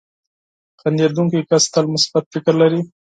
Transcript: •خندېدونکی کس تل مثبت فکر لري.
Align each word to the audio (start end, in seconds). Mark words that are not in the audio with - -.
•خندېدونکی 0.81 1.39
کس 1.49 1.63
تل 1.73 1.85
مثبت 1.95 2.23
فکر 2.33 2.53
لري. 2.61 2.81